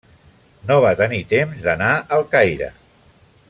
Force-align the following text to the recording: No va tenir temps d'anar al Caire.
No 0.71 0.77
va 0.85 0.93
tenir 1.01 1.21
temps 1.35 1.67
d'anar 1.67 1.93
al 2.17 2.27
Caire. 2.35 2.75